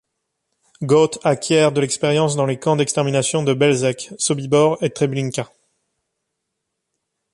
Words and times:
Göth 0.81 1.19
acquiert 1.23 1.73
de 1.75 1.79
l'expérience 1.79 2.35
dans 2.35 2.47
les 2.47 2.57
camps 2.57 2.75
d'extermination 2.75 3.43
de 3.43 3.53
Bełżec, 3.53 4.11
Sobibor 4.17 4.81
et 4.83 4.89
Treblinka. 4.89 5.51